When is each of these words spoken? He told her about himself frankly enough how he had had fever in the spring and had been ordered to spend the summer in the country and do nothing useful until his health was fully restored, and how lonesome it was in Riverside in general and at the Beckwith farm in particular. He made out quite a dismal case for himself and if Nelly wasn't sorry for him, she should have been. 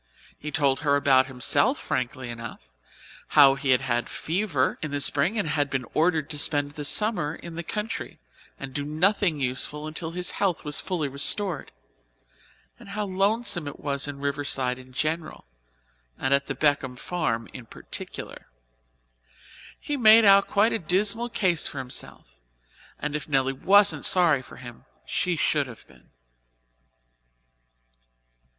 He 0.35 0.49
told 0.49 0.79
her 0.79 0.95
about 0.95 1.27
himself 1.27 1.77
frankly 1.77 2.31
enough 2.31 2.67
how 3.37 3.53
he 3.53 3.69
had 3.69 3.81
had 3.81 4.09
fever 4.09 4.79
in 4.81 4.89
the 4.89 4.99
spring 4.99 5.37
and 5.37 5.47
had 5.49 5.69
been 5.69 5.85
ordered 5.93 6.27
to 6.31 6.39
spend 6.39 6.71
the 6.71 6.83
summer 6.83 7.35
in 7.35 7.53
the 7.53 7.61
country 7.61 8.17
and 8.59 8.73
do 8.73 8.83
nothing 8.83 9.39
useful 9.39 9.85
until 9.85 10.09
his 10.09 10.31
health 10.31 10.65
was 10.65 10.81
fully 10.81 11.07
restored, 11.07 11.71
and 12.79 12.89
how 12.89 13.05
lonesome 13.05 13.67
it 13.67 13.79
was 13.79 14.07
in 14.07 14.17
Riverside 14.17 14.79
in 14.79 14.91
general 14.91 15.45
and 16.17 16.33
at 16.33 16.47
the 16.47 16.55
Beckwith 16.55 16.97
farm 16.99 17.47
in 17.53 17.67
particular. 17.67 18.47
He 19.79 19.97
made 19.97 20.25
out 20.25 20.47
quite 20.47 20.73
a 20.73 20.79
dismal 20.79 21.29
case 21.29 21.67
for 21.67 21.77
himself 21.77 22.39
and 22.97 23.15
if 23.15 23.29
Nelly 23.29 23.53
wasn't 23.53 24.05
sorry 24.05 24.41
for 24.41 24.55
him, 24.55 24.85
she 25.05 25.35
should 25.35 25.67
have 25.67 25.85
been. 25.85 26.09